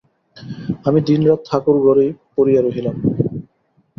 [0.85, 2.95] আমি দিনরাত ঠাকুর-ঘরেই পড়িয়া রহিলাম।